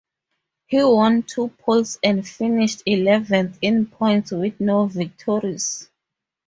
He 0.65 0.83
won 0.83 1.21
two 1.21 1.49
poles 1.59 1.99
and 2.03 2.27
finished 2.27 2.81
eleventh 2.87 3.59
in 3.61 3.85
points 3.85 4.31
with 4.31 4.59
no 4.59 4.87
victories. 4.87 5.91